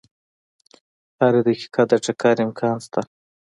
هره 1.19 1.39
دقیقه 1.47 1.83
د 1.89 1.91
ټکر 2.05 2.35
امکان 2.45 2.75
شته. 2.85 3.01